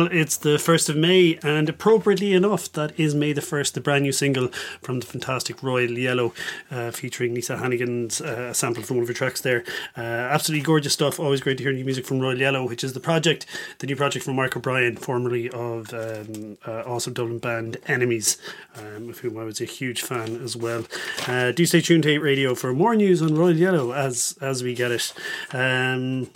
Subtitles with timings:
[0.00, 3.82] Well, it's the 1st of May, and appropriately enough, that is May the 1st, the
[3.82, 4.48] brand new single
[4.80, 6.32] from the fantastic Royal Yellow,
[6.70, 9.62] uh, featuring Lisa Hannigan's uh, sample from one of her tracks there.
[9.98, 11.20] Uh, absolutely gorgeous stuff.
[11.20, 13.44] Always great to hear new music from Royal Yellow, which is the project,
[13.80, 18.38] the new project from Mark O'Brien, formerly of um, uh, awesome Dublin band Enemies,
[18.76, 20.86] um, of whom I was a huge fan as well.
[21.26, 24.62] Uh, do stay tuned to 8 Radio for more news on Royal Yellow as, as
[24.62, 25.12] we get it.
[25.52, 26.30] Um,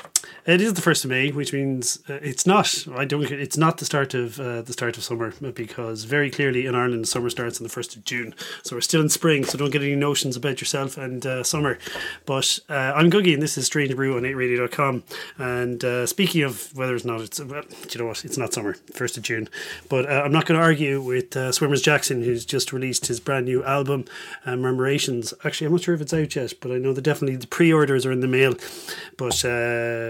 [0.46, 2.86] It is the first of May, which means uh, it's not.
[2.94, 3.24] I don't.
[3.30, 7.08] It's not the start of uh, the start of summer because very clearly in Ireland
[7.08, 8.34] summer starts on the first of June.
[8.62, 9.44] So we're still in spring.
[9.44, 11.78] So don't get any notions about yourself and uh, summer.
[12.26, 15.02] But uh, I'm Googie, and this is Strange Brew on 8radio.com.
[15.38, 18.24] And uh, speaking of whether it's not, it's well, you know what?
[18.24, 19.48] It's not summer, first of June.
[19.88, 23.46] But uh, I'm not going to argue with Swimmers Jackson, who's just released his brand
[23.46, 24.04] new album,
[24.46, 25.32] Murmurations.
[25.44, 28.04] Actually, I'm not sure if it's out yet, but I know that definitely the pre-orders
[28.04, 28.54] are in the mail.
[29.16, 29.42] But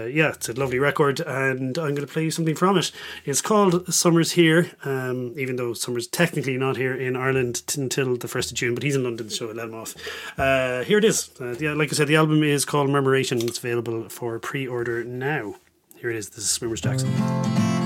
[0.07, 2.91] yeah yeah, it's a lovely record, and I'm going to play you something from it.
[3.25, 8.17] It's called Summer's Here, um, even though summer's technically not here in Ireland t- until
[8.17, 9.95] the 1st of June, but he's in London, so I'll let him off.
[10.37, 11.29] Uh, here it is.
[11.39, 13.39] Uh, yeah, like I said, the album is called Murmuration.
[13.43, 15.55] It's available for pre order now.
[15.95, 16.29] Here it is.
[16.29, 17.84] This is Swimmers Jackson.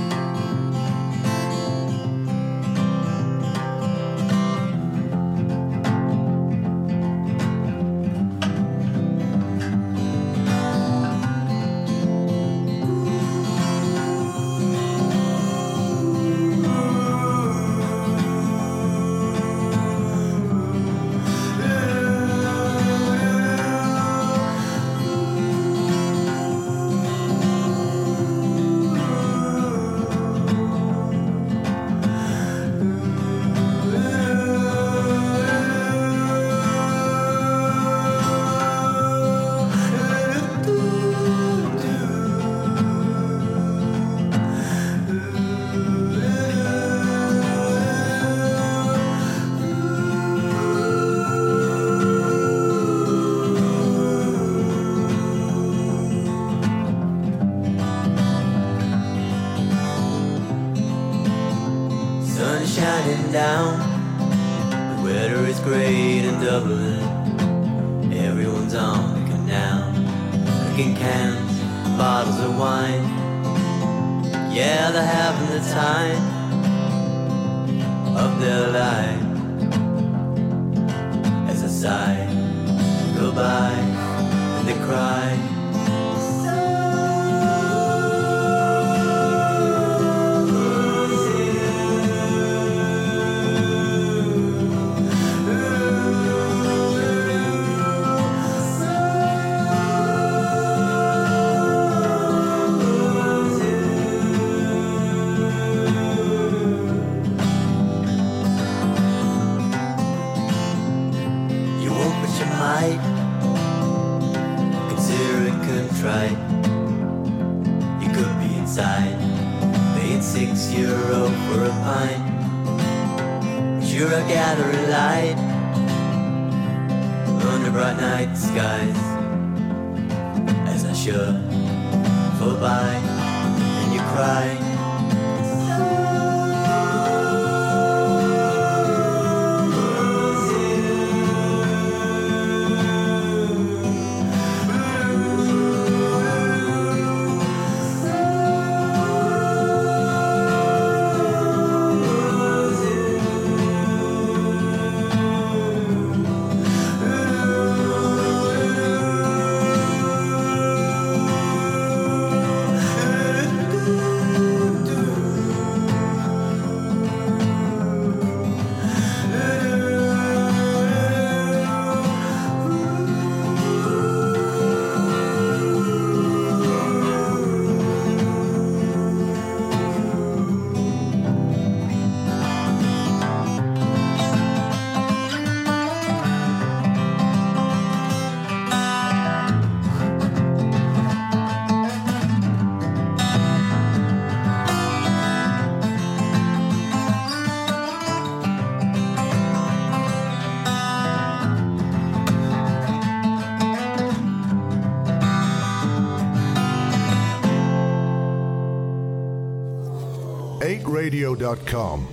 [134.19, 134.68] radio.com,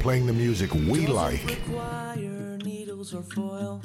[0.06, 1.42] playing the music we like.
[2.62, 3.82] needles or foil,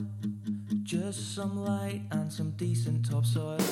[0.84, 3.71] just some light and some decent topsoil.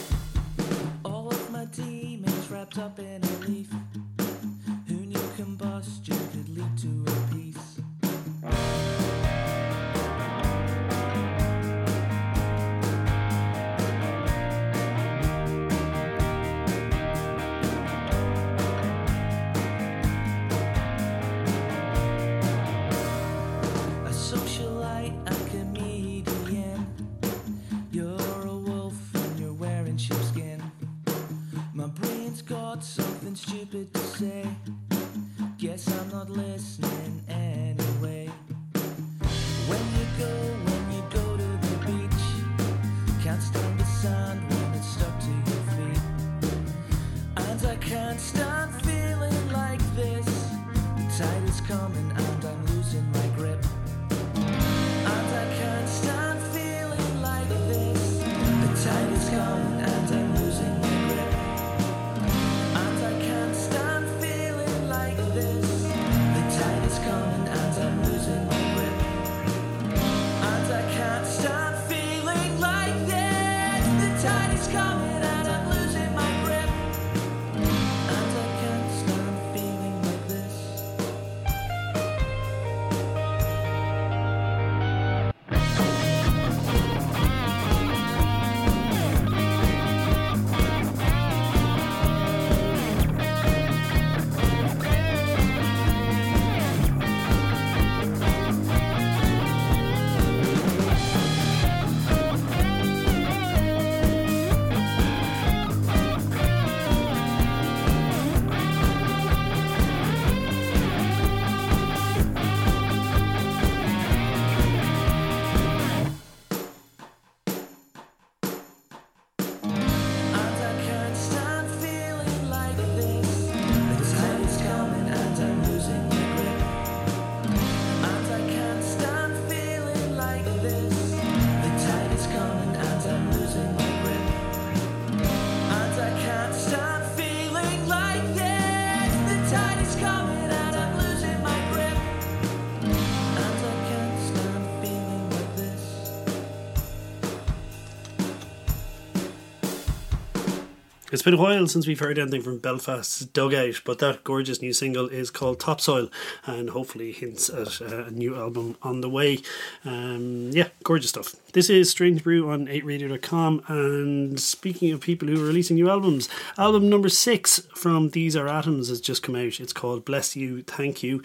[151.11, 154.71] It's been a while since we've heard anything from Belfast's Dugout, but that gorgeous new
[154.73, 156.09] single is called Topsoil
[156.45, 159.39] and hopefully hints at uh, a new album on the way.
[159.83, 161.35] Um, yeah, gorgeous stuff.
[161.51, 163.63] This is Strange Brew on 8radio.com.
[163.67, 166.29] And speaking of people who are releasing new albums,
[166.59, 169.59] album number six from These Are Atoms has just come out.
[169.59, 171.23] It's called Bless You, Thank You.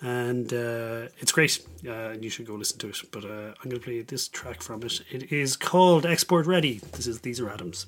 [0.00, 1.60] And uh, it's great.
[1.86, 3.02] Uh, and you should go listen to it.
[3.10, 5.02] But uh, I'm going to play this track from it.
[5.10, 6.80] It is called Export Ready.
[6.92, 7.84] This is These Are Atoms.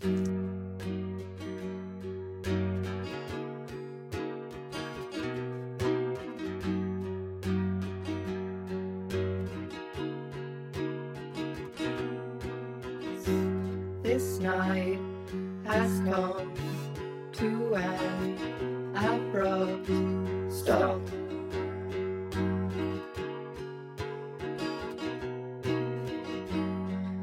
[14.41, 15.01] Night
[15.65, 16.55] has come
[17.33, 19.87] to an abrupt
[20.53, 21.01] stop.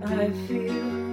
[0.03, 1.04] I feel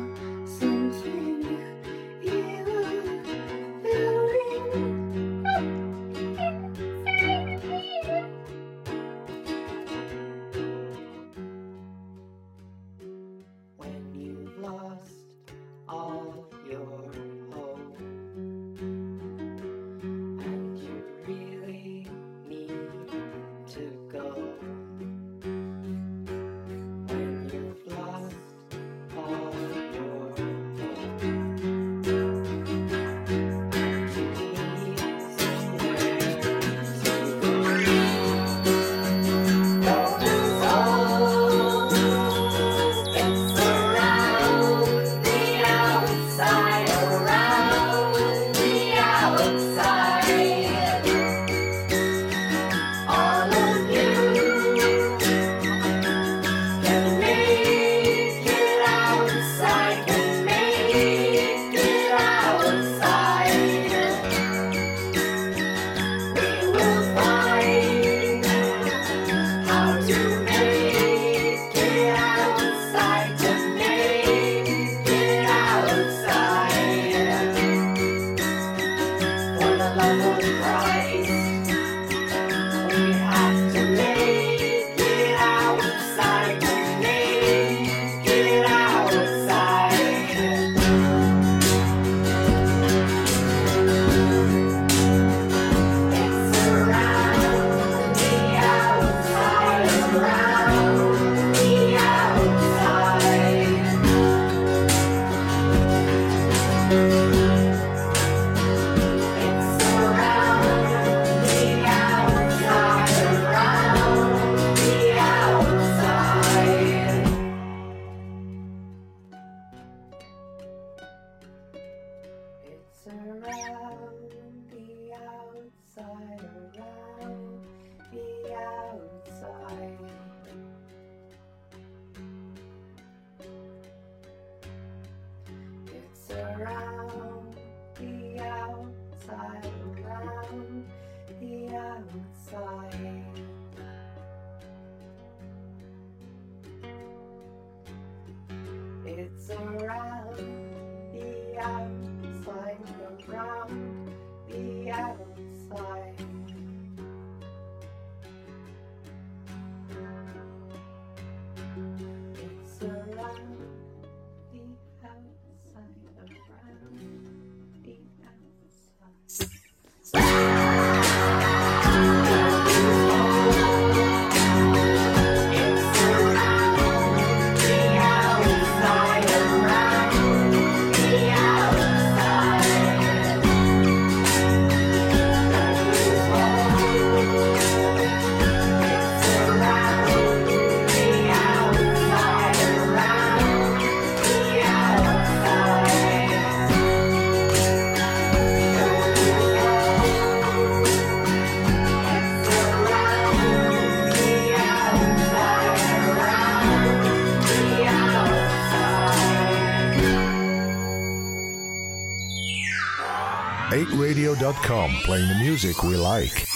[215.65, 216.52] music we like.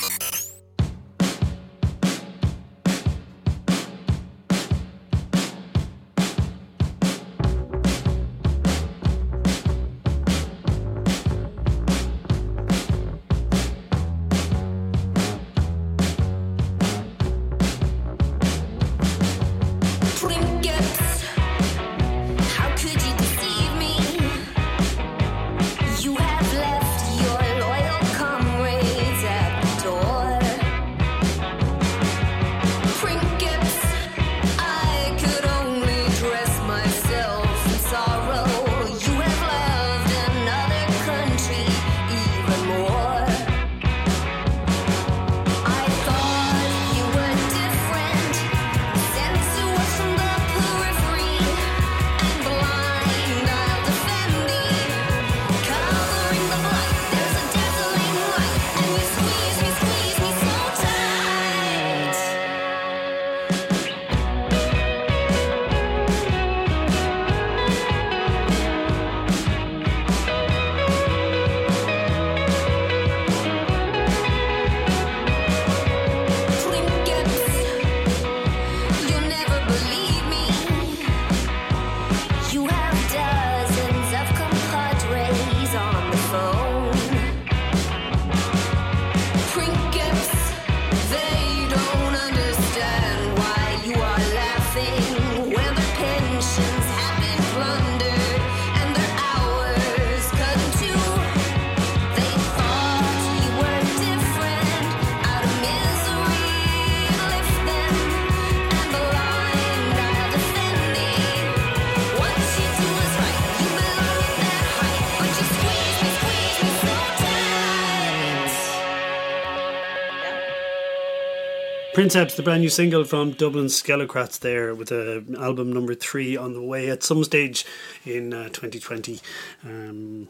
[122.06, 126.52] Princeps, the brand new single from Dublin Skelocrats, there with uh, album number three on
[126.52, 127.66] the way at some stage
[128.04, 129.18] in uh, 2020.
[129.64, 130.28] Um,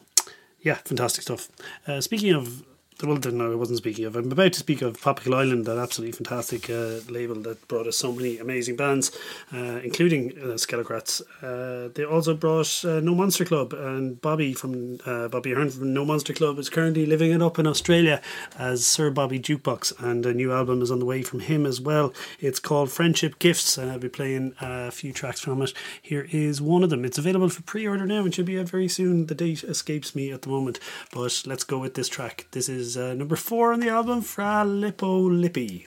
[0.63, 1.51] yeah, fantastic stuff.
[1.87, 2.65] Uh, speaking of,
[3.03, 4.17] well, no, I wasn't speaking of.
[4.17, 7.97] I'm about to speak of Popical Island, that absolutely fantastic uh, label that brought us
[7.97, 9.17] so many amazing bands,
[9.53, 11.21] uh, including uh, Skelocrats.
[11.43, 15.93] Uh, they also brought uh, No Monster Club, and Bobby from uh, Bobby Ahern from
[15.93, 18.23] No Monster Club is currently living it up in Australia
[18.59, 21.81] as Sir Bobby Jukebox, and a new album is on the way from him as
[21.81, 22.15] well.
[22.41, 25.75] It's called Friendship Gifts, and I'll be playing a few tracks from it.
[26.01, 27.05] Here is one of them.
[27.05, 29.27] It's available for pre-order now and should be out very soon.
[29.27, 30.81] The date escapes me at the moment,
[31.13, 32.47] but let's go with this track.
[32.53, 35.87] This is uh, number four on the album, Fra Lippo Lippi.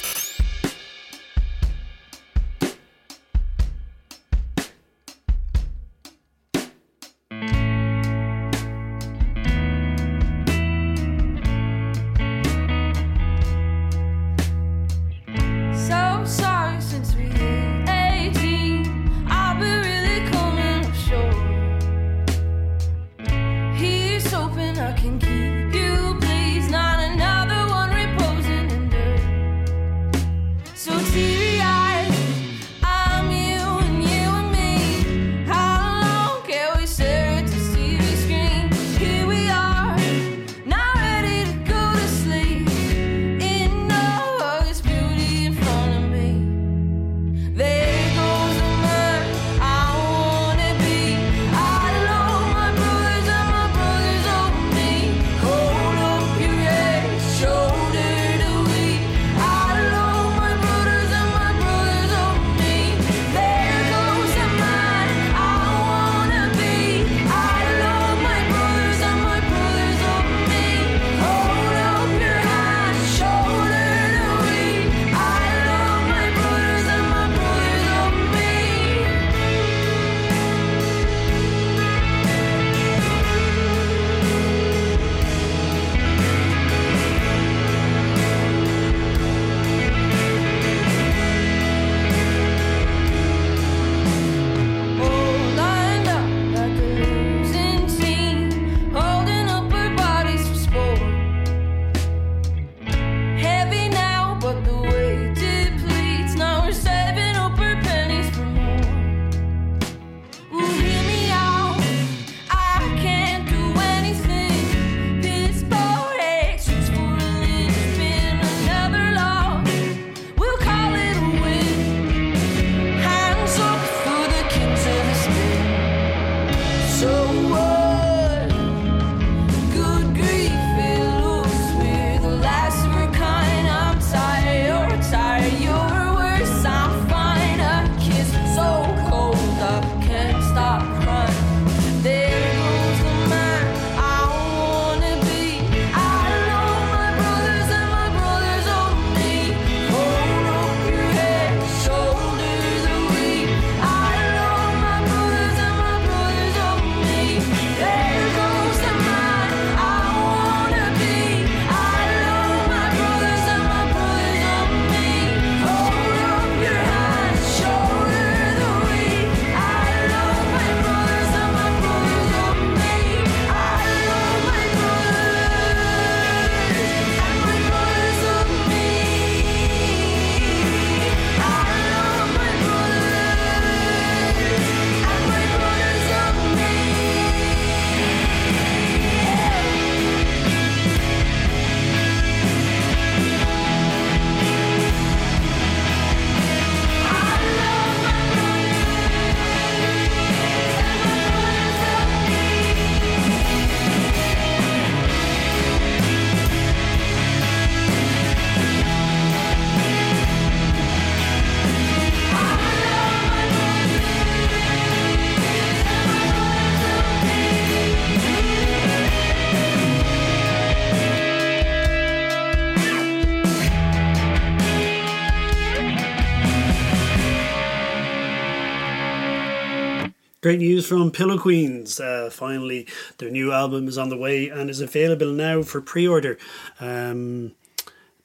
[230.51, 231.97] great news from Pillow Queens.
[231.97, 232.85] Uh, finally,
[233.19, 236.37] their new album is on the way and is available now for pre order.
[236.81, 237.53] Um,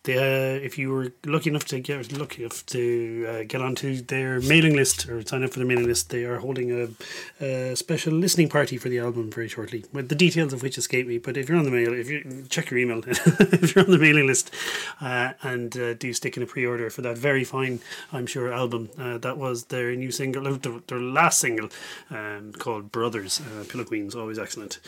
[0.06, 4.00] the, uh, if you were lucky enough to get lucky enough to uh, get onto
[4.00, 7.76] their mailing list or sign up for their mailing list, they are holding a, a,
[7.76, 9.84] special listening party for the album very shortly.
[9.92, 12.46] With the details of which escape me, but if you're on the mail, if you
[12.48, 14.54] check your email, if you're on the mailing list,
[15.00, 17.80] uh, and uh, do stick in a pre-order for that very fine,
[18.12, 18.90] I'm sure, album.
[18.98, 21.68] Uh, that was their new single, uh, their last single,
[22.10, 23.42] um, called Brothers.
[23.68, 24.78] Pillow Queens, always excellent.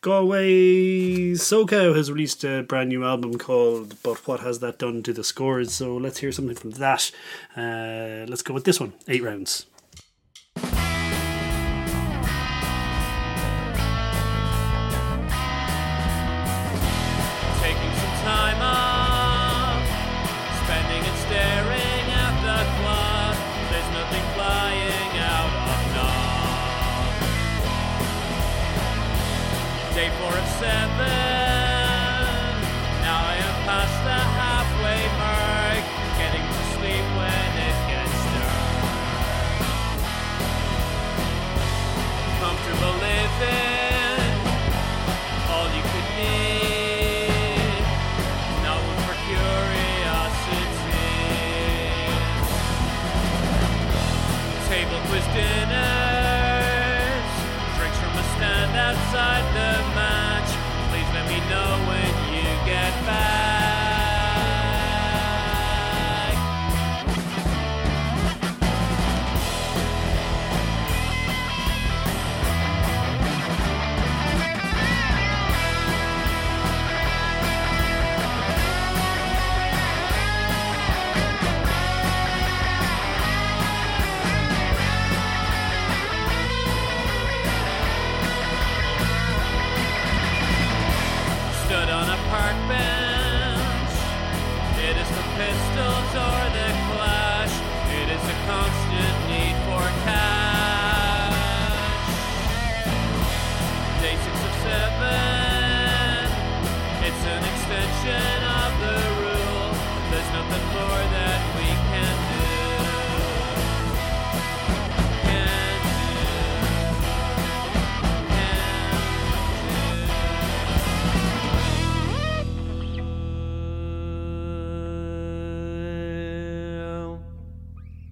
[0.00, 5.02] Galway SoCo has released a brand new album called But What what has that done
[5.02, 5.72] to the scores?
[5.72, 7.10] So let's hear something from that.
[7.54, 9.66] Uh, let's go with this one eight rounds.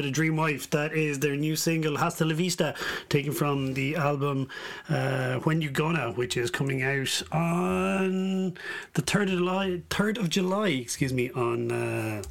[0.00, 0.70] Wife.
[0.70, 2.74] That is their new single, Hasta la Vista,
[3.08, 4.48] taken from the album
[4.88, 8.56] uh, When You Gonna, which is coming out on
[8.94, 12.22] the 3rd of July, 3rd of July excuse me, on uh,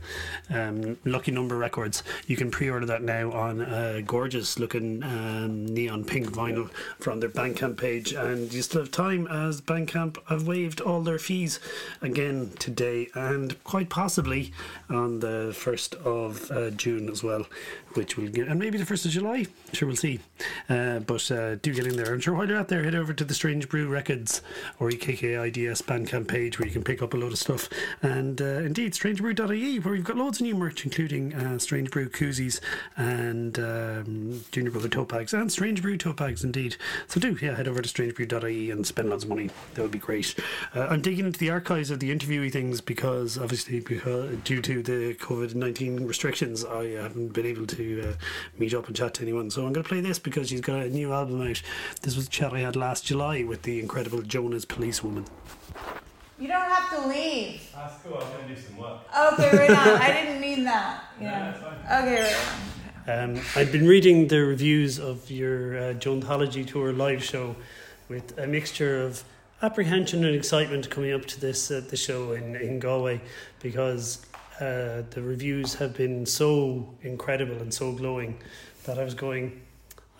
[0.49, 2.03] um, Lucky Number Records.
[2.25, 7.19] You can pre order that now on uh, gorgeous looking um, neon pink vinyl from
[7.19, 8.13] their Bandcamp page.
[8.13, 11.59] And you still have time as Bandcamp have waived all their fees
[12.01, 14.51] again today and quite possibly
[14.89, 17.45] on the 1st of uh, June as well,
[17.93, 19.45] which we'll get, and maybe the 1st of July.
[19.73, 20.19] Sure, we'll see.
[20.67, 22.13] Uh, but uh, do get in there.
[22.13, 24.41] I'm sure while you're out there, head over to the Strange Brew Records
[24.79, 27.69] or EKKIDS Bandcamp page where you can pick up a load of stuff.
[28.01, 32.09] And uh, indeed, strangebrew.ie, where we've got loads of new merch, including uh, Strange Brew
[32.09, 32.59] koozies
[32.97, 36.75] and um, Junior Brother toe bags and Strange Brew toe bags, indeed.
[37.07, 39.49] So do, yeah, head over to strangebrew.ie and spend lots of money.
[39.73, 40.35] That would be great.
[40.75, 44.83] Uh, I'm digging into the archives of the interviewee things because obviously, because due to
[44.83, 48.13] the COVID 19 restrictions, I haven't been able to uh,
[48.57, 49.49] meet up and chat to anyone.
[49.49, 51.61] So I'm going to play this because she's got a new album out.
[52.01, 55.25] This was a chat I had last July with the incredible Joan As Police Woman.
[56.39, 57.69] You don't have to leave.
[57.75, 58.15] That's cool.
[58.15, 58.99] I'm gonna do some work.
[59.33, 60.01] Okay, right on.
[60.01, 61.03] I didn't mean that.
[61.19, 61.53] Yeah.
[61.85, 62.35] Okay, right
[63.07, 63.33] on.
[63.35, 67.55] Um, I've been reading the reviews of your uh, Joanthology Tour live show
[68.07, 69.23] with a mixture of
[69.61, 73.19] apprehension and excitement coming up to this uh, the show in, in Galway
[73.61, 74.25] because
[74.59, 78.39] uh, the reviews have been so incredible and so glowing
[78.85, 79.61] that I was going,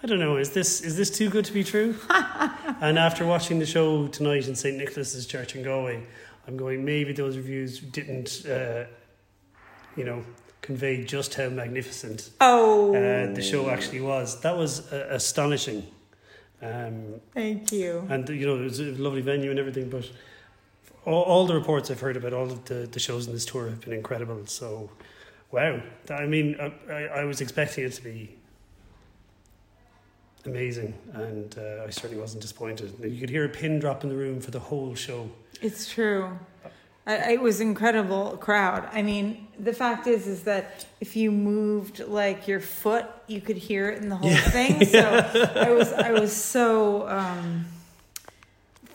[0.02, 1.96] I don't know, is this is this too good to be true?
[2.10, 6.04] and after watching the show tonight in St Nicholas's Church in Galway,
[6.48, 8.86] I'm going, maybe those reviews didn't, uh,
[9.96, 10.24] you know,
[10.62, 14.40] convey just how magnificent Oh, uh, the show actually was.
[14.42, 15.86] That was uh, astonishing.
[16.62, 18.06] Um, thank you.
[18.10, 20.10] and you know, it was a lovely venue and everything, but
[21.06, 23.70] all, all the reports I've heard about all of the, the shows in this tour
[23.70, 24.46] have been incredible.
[24.46, 24.90] So,
[25.52, 25.82] wow.
[26.10, 26.56] I mean,
[26.90, 28.36] I, I, was expecting it to be
[30.46, 32.94] amazing, and uh, I certainly wasn't disappointed.
[33.04, 35.30] You could hear a pin drop in the room for the whole show.
[35.62, 36.38] It's true.
[37.08, 38.88] It was incredible crowd.
[38.94, 43.58] I mean, the fact is, is that if you moved like your foot, you could
[43.58, 44.86] hear it in the whole thing.
[44.86, 45.00] So
[45.56, 47.66] I was, I was so um,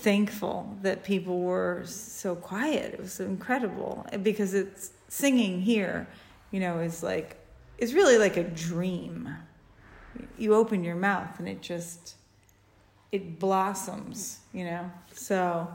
[0.05, 2.93] thankful that people were so quiet.
[2.93, 6.07] It was incredible because it's singing here,
[6.51, 7.37] you know, is like,
[7.79, 9.35] is really like a dream.
[10.37, 12.17] You open your mouth and it just,
[13.13, 14.91] it blossoms, you know.
[15.15, 15.67] So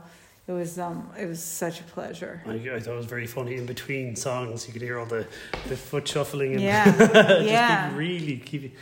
[0.46, 2.40] it was, um, it was such a pleasure.
[2.46, 3.56] I, I thought it was very funny.
[3.56, 5.26] In between songs, you could hear all the,
[5.66, 7.96] the foot shuffling and Yeah, just yeah.
[7.96, 8.72] really keep it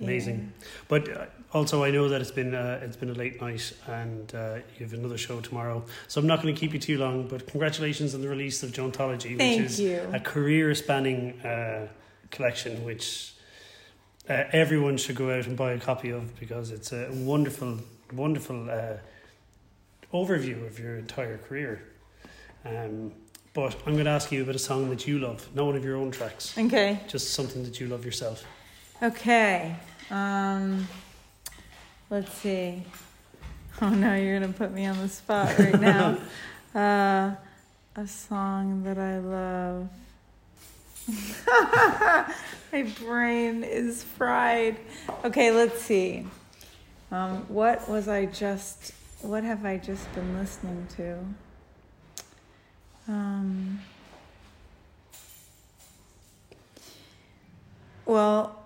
[0.00, 0.52] amazing.
[0.86, 4.34] But uh, also, I know that it's been uh, it's been a late night, and
[4.34, 5.82] uh, you have another show tomorrow.
[6.06, 7.26] So I'm not going to keep you too long.
[7.26, 10.10] But congratulations on the release of Joanthology, Thank which is you.
[10.12, 11.88] a career-spanning uh,
[12.30, 13.32] collection, which
[14.28, 17.78] uh, everyone should go out and buy a copy of because it's a wonderful,
[18.12, 18.98] wonderful uh,
[20.12, 21.82] overview of your entire career.
[22.64, 23.12] Um,
[23.54, 25.84] but I'm going to ask you about a song that you love, not one of
[25.84, 27.00] your own tracks, Okay.
[27.08, 28.44] just something that you love yourself.
[29.02, 29.74] Okay.
[30.10, 30.86] Um,
[32.10, 32.82] let's see.
[33.80, 36.18] Oh no, you're gonna put me on the spot right now.
[36.74, 37.34] uh,
[37.96, 39.88] a song that I love.
[42.72, 44.78] My brain is fried.
[45.24, 46.26] Okay, let's see.
[47.10, 48.92] Um, what was I just?
[49.22, 51.18] What have I just been listening to?
[53.08, 53.80] Um,
[58.04, 58.57] well,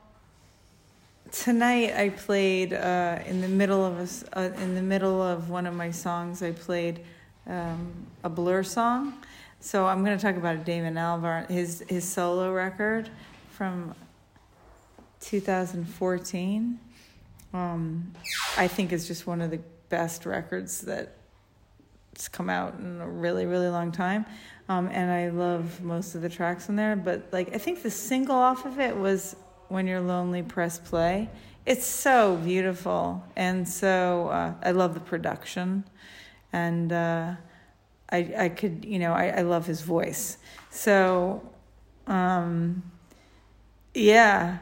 [1.42, 5.66] tonight I played uh, in the middle of a uh, in the middle of one
[5.66, 6.40] of my songs.
[6.40, 7.00] I played
[7.48, 9.14] um, a Blur song,
[9.58, 13.10] so I'm going to talk about Damon Albarn, his his solo record
[13.50, 13.92] from
[15.20, 16.78] 2014.
[17.52, 18.12] Um,
[18.56, 23.46] I think it's just one of the best records that's come out in a really
[23.46, 24.26] really long time.
[24.68, 27.90] Um, and I love most of the tracks in there, but like I think the
[27.90, 29.34] single off of it was
[29.72, 31.30] "When You're Lonely, Press Play."
[31.64, 35.84] It's so beautiful, and so uh, I love the production,
[36.52, 37.34] and uh,
[38.10, 40.36] I I could you know I, I love his voice.
[40.70, 41.42] So,
[42.06, 42.82] um,
[43.94, 44.58] yeah,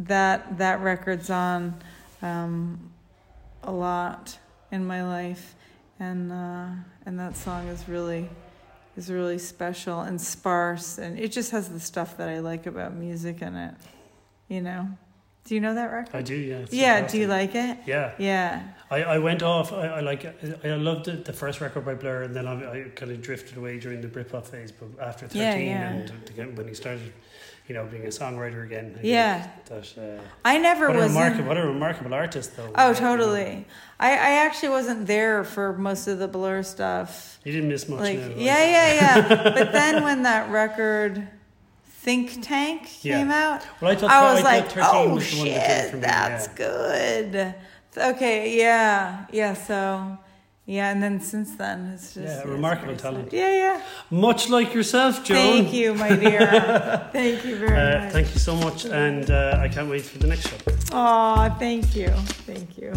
[0.00, 1.80] that that record's on
[2.20, 2.90] um,
[3.62, 4.38] a lot
[4.72, 5.54] in my life,
[6.00, 6.68] and uh,
[7.06, 8.28] and that song is really
[8.96, 12.94] is really special and sparse, and it just has the stuff that I like about
[12.94, 13.74] music in it.
[14.50, 14.88] You know,
[15.44, 16.16] do you know that record?
[16.16, 16.66] I do, yeah.
[16.70, 17.78] yeah, do you like it?
[17.86, 18.12] Yeah.
[18.18, 18.62] Yeah.
[18.90, 19.72] I, I went off.
[19.72, 20.26] I, I like.
[20.64, 23.56] I loved the, the first record by Blur, and then I, I kind of drifted
[23.56, 24.72] away during the Britpop phase.
[24.72, 25.92] But after thirteen, yeah.
[25.92, 27.12] and again when he started,
[27.68, 28.96] you know, being a songwriter again.
[28.98, 29.48] I Yeah.
[29.66, 31.10] That, uh, I never what a was.
[31.12, 32.72] in- remarkable, what a remarkable artist, though.
[32.74, 33.66] Oh, You know, totally.
[34.00, 37.38] I, I actually wasn't there for most of the Blur stuff.
[37.44, 38.00] You didn't miss much.
[38.00, 39.42] Like, now, yeah, yeah, yeah.
[39.54, 41.28] but then when that record
[42.04, 43.18] Think Tank Yeah.
[43.18, 46.46] came out, Well, I thought- I was I like, oh was one that shit, that's
[46.48, 46.54] yeah.
[46.64, 47.54] good.
[48.12, 49.52] Okay, yeah, yeah.
[49.54, 50.16] So,
[50.64, 53.02] yeah, and then since then, it's just Yeah, remarkable very sad.
[53.12, 53.32] talent.
[53.32, 53.80] Yeah, yeah.
[54.10, 55.36] Much like yourself, Joan.
[55.36, 56.46] Thank you, my dear.
[57.12, 58.12] thank you very Uh, much.
[58.14, 60.56] thank you so much, and uh, I can't wait for the next show.
[60.92, 62.08] Aw, thank you,
[62.46, 62.92] thank you.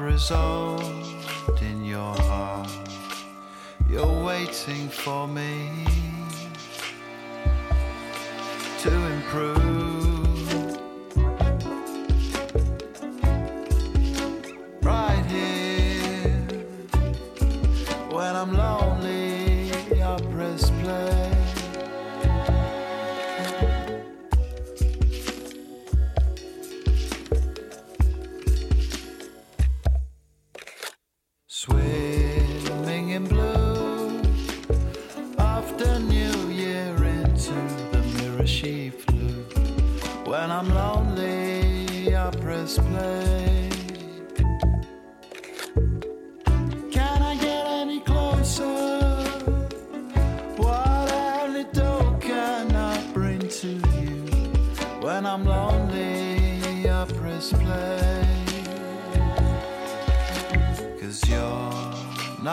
[0.00, 0.99] Not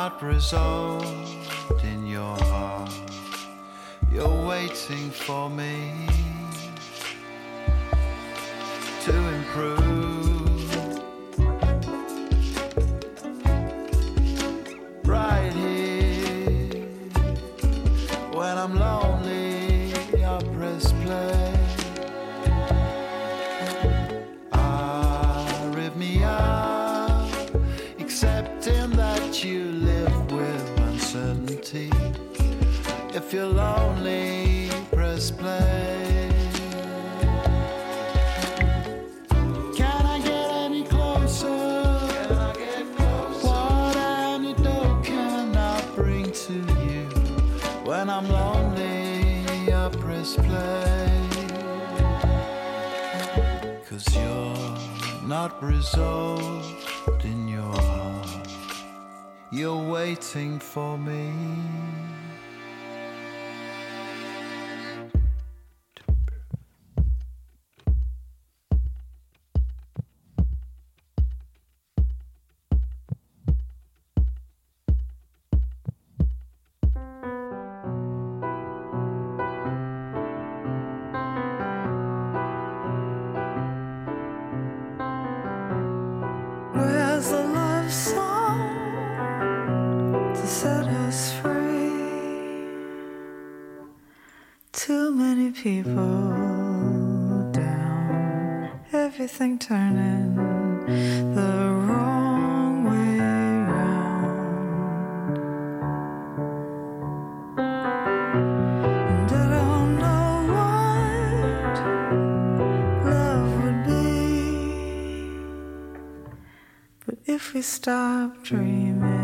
[0.09, 2.93] not resolved in your heart.
[4.09, 6.07] You're waiting for me
[9.03, 10.06] to improve.
[55.77, 58.49] Resolved in your heart.
[59.51, 61.66] You're waiting for me.
[99.19, 100.35] Everything turning
[101.33, 101.57] the
[101.87, 103.17] wrong way
[103.73, 105.37] round.
[109.09, 111.77] And I don't know what
[113.07, 114.05] love would be.
[117.07, 119.16] But if we stop dreaming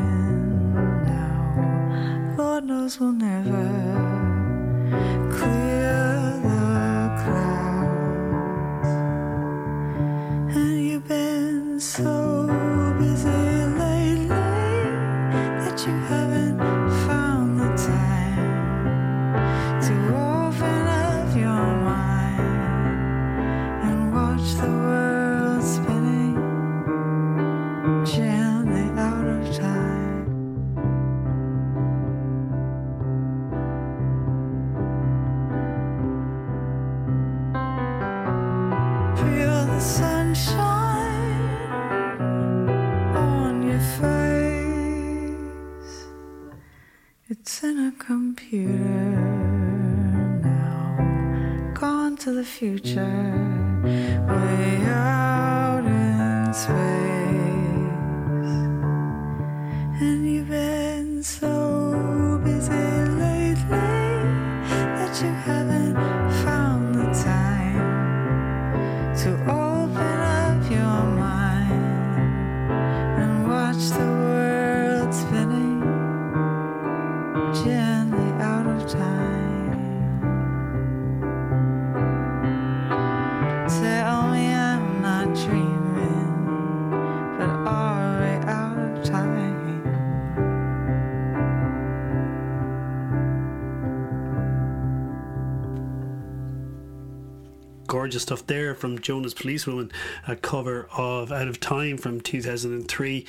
[97.94, 99.92] gorgeous stuff there from Joan As Police Woman,
[100.28, 103.24] a cover of Out of Time from 2003,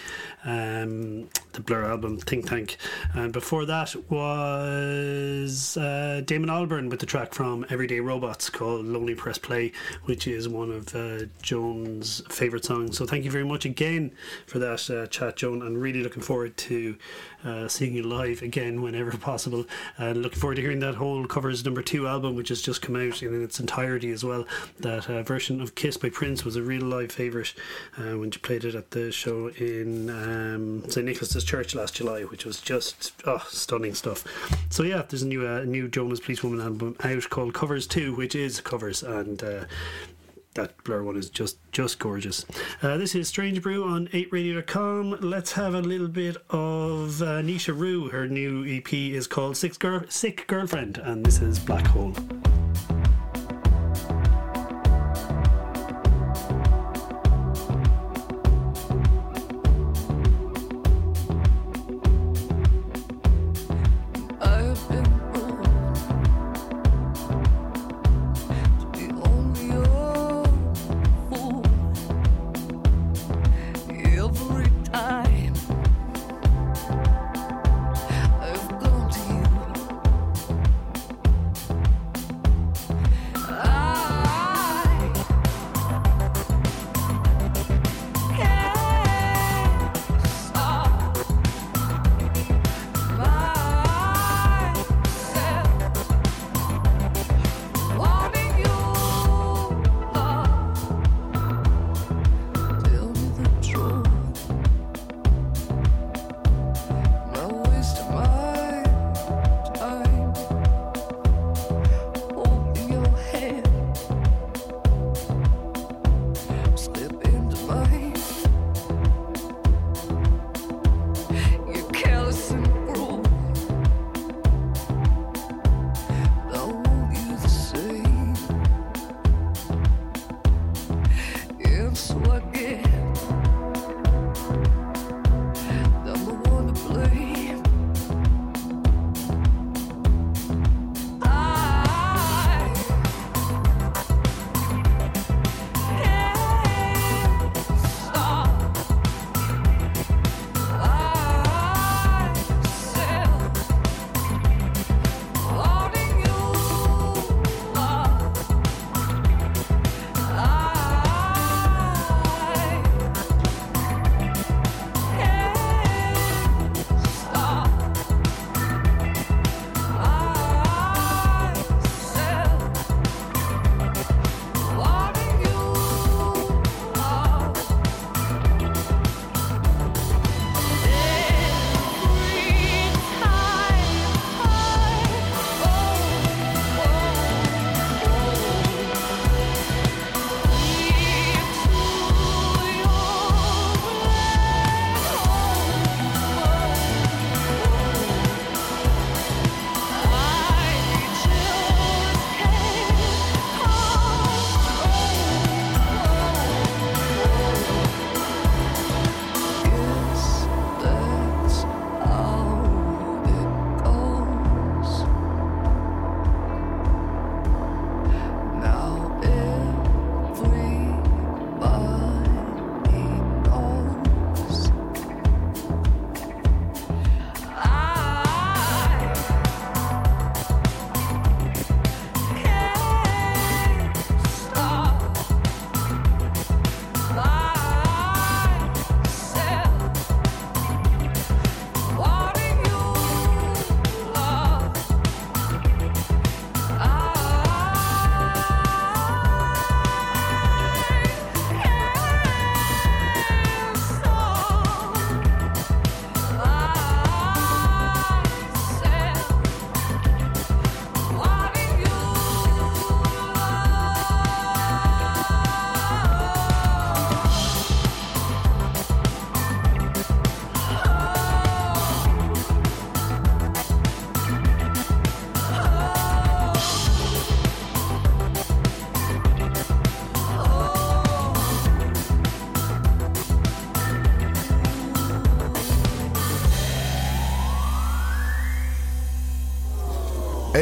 [0.47, 2.77] um, the Blur album Think Tank.
[3.15, 9.15] And before that was uh, Damon Albarn with the track from Everyday Robots called Lonely
[9.15, 9.73] Press Play,
[10.05, 12.99] which is one of uh, Joan's favourite songs.
[12.99, 14.13] So thank you very much again
[14.47, 16.97] for that uh, chat, Joan, and really looking forward to
[17.45, 19.67] uh, seeing you live again whenever possible.
[19.97, 22.97] And looking forward to hearing that whole covers number two album, which has just come
[22.97, 24.47] out in its entirety as well.
[24.81, 27.55] That uh, version of Kiss by Prince was a real live favourite
[27.97, 31.07] uh, when you played it at the show in um, St
[31.45, 34.25] Church last July, which was just oh, stunning stuff.
[34.71, 37.87] So yeah, there's a new uh, new Joan As Police Woman album out called Covers
[37.87, 39.43] Two, which is covers and.
[39.43, 39.65] Uh,
[40.55, 42.47] that blur one is just just gorgeous.
[42.81, 45.19] Uh, this is Strange Brew on 8radio.com.
[45.21, 48.09] Let's have a little bit of uh, Nisha Rue.
[48.09, 52.15] Her new EP is called Sick, Girl- Sick Girlfriend, and this is Black Hole.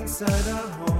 [0.00, 0.99] Inside our homes.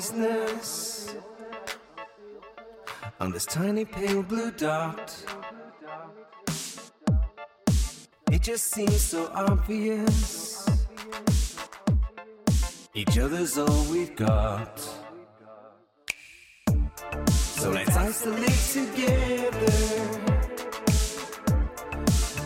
[0.00, 1.14] Business
[3.20, 5.14] on this tiny pale blue dot.
[8.32, 10.66] It just seems so obvious.
[12.94, 14.78] Each other's all we've got.
[17.60, 19.80] So let's isolate together.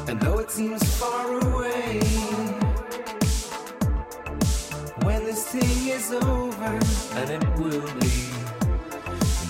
[0.09, 2.54] And though it seems far away,
[5.35, 6.79] this thing is over,
[7.15, 8.31] and it will be,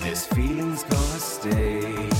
[0.02, 2.13] this feeling's gonna stay.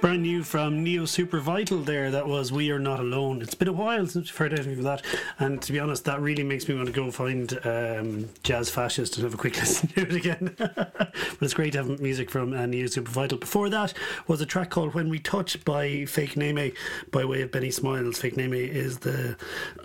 [0.00, 2.10] Brand new from Neo Super Vital there.
[2.10, 3.42] That was We Are Not Alone.
[3.42, 5.04] It's been a while since we've heard anything of that.
[5.40, 9.16] And to be honest, that really makes me want to go find um, Jazz Fascist
[9.16, 10.54] and have a quick listen to it again.
[10.58, 13.38] but it's great to have music from uh, Neo Super Vital.
[13.38, 13.92] Before that
[14.28, 16.72] was a track called When We Touch by Fake Name
[17.10, 18.18] by way of Benny Smiles.
[18.18, 19.36] Fake Name is the.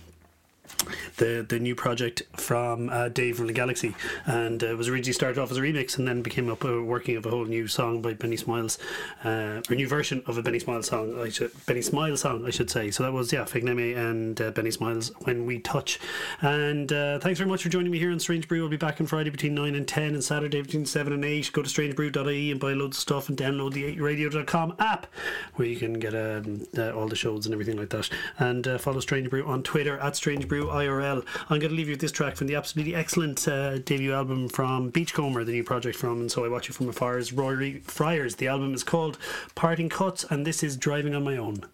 [1.19, 3.95] the the new project from uh, Dave from the Galaxy,
[4.25, 6.81] and uh, it was originally started off as a remix and then became up a
[6.81, 8.79] working of a whole new song by Benny Smiles,
[9.23, 11.19] uh, or a new version of a Benny Smiles song.
[11.19, 12.89] I should Benny Smiles song, I should say.
[12.91, 15.99] So that was yeah, Fake Name and uh, Benny Smiles when we touch.
[16.41, 18.63] And uh, thanks very much for joining me here on Strange Brew.
[18.63, 21.51] I'll be back on Friday between nine and ten, and Saturday between seven and eight.
[21.51, 25.07] Go to strangebrew.ie and buy loads of stuff and download the 8radio.com app
[25.55, 28.09] where you can get um, uh, all the shows and everything like that.
[28.37, 31.08] And uh, follow Strange Brew on Twitter at Strange Brew IRL.
[31.11, 34.49] I'm going to leave you with this track from the absolutely excellent uh, debut album
[34.49, 38.37] from Beachcomber, the new project from And So I Watch You From Afar's Rory Friers.
[38.37, 39.17] The album is called
[39.55, 41.65] Parting Cuts, and this is Driving on My Own.